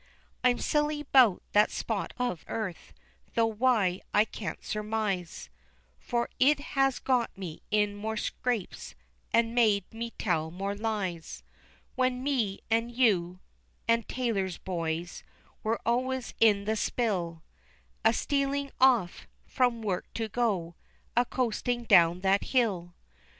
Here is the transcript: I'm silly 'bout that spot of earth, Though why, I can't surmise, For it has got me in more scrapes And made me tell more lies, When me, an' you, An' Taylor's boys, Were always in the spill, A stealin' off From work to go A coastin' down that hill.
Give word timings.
I'm 0.43 0.57
silly 0.57 1.03
'bout 1.03 1.43
that 1.51 1.69
spot 1.69 2.11
of 2.17 2.43
earth, 2.47 2.91
Though 3.35 3.45
why, 3.45 4.01
I 4.15 4.25
can't 4.25 4.65
surmise, 4.65 5.47
For 5.99 6.27
it 6.39 6.59
has 6.73 6.97
got 6.97 7.37
me 7.37 7.61
in 7.69 7.93
more 7.95 8.17
scrapes 8.17 8.95
And 9.31 9.53
made 9.53 9.83
me 9.93 10.09
tell 10.17 10.49
more 10.49 10.73
lies, 10.73 11.43
When 11.93 12.23
me, 12.23 12.61
an' 12.71 12.89
you, 12.89 13.41
An' 13.87 14.01
Taylor's 14.07 14.57
boys, 14.57 15.23
Were 15.61 15.79
always 15.85 16.33
in 16.39 16.65
the 16.65 16.75
spill, 16.75 17.43
A 18.03 18.11
stealin' 18.11 18.71
off 18.79 19.27
From 19.45 19.83
work 19.83 20.11
to 20.15 20.27
go 20.27 20.73
A 21.15 21.25
coastin' 21.25 21.83
down 21.83 22.21
that 22.21 22.45
hill. 22.45 22.95